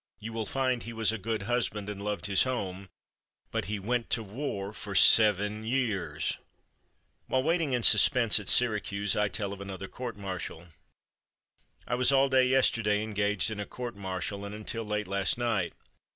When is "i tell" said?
9.15-9.53